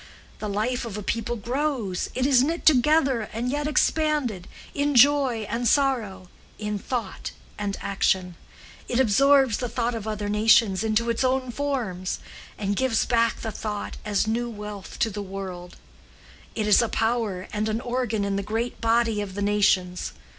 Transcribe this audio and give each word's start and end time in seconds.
The 0.39 0.49
life 0.49 0.83
of 0.83 0.97
a 0.97 1.03
people 1.03 1.35
grows, 1.35 2.09
it 2.15 2.25
is 2.25 2.41
knit 2.41 2.65
together 2.65 3.29
and 3.33 3.51
yet 3.51 3.67
expanded, 3.67 4.47
in 4.73 4.95
joy 4.95 5.45
and 5.47 5.67
sorrow, 5.67 6.27
in 6.57 6.79
thought 6.79 7.33
and 7.59 7.77
action; 7.81 8.33
it 8.87 8.99
absorbs 8.99 9.57
the 9.59 9.69
thought 9.69 9.93
of 9.93 10.07
other 10.07 10.27
nations 10.27 10.83
into 10.83 11.11
its 11.11 11.23
own 11.23 11.51
forms, 11.51 12.17
and 12.57 12.75
gives 12.75 13.05
back 13.05 13.41
the 13.41 13.51
thought 13.51 13.97
as 14.03 14.25
new 14.25 14.49
wealth 14.49 14.97
to 14.97 15.11
the 15.11 15.21
world; 15.21 15.75
it 16.55 16.65
is 16.65 16.81
a 16.81 16.89
power 16.89 17.47
and 17.53 17.69
an 17.69 17.79
organ 17.79 18.25
in 18.25 18.37
the 18.37 18.41
great 18.41 18.81
body 18.81 19.21
of 19.21 19.35
the 19.35 19.41
nations. 19.43 20.13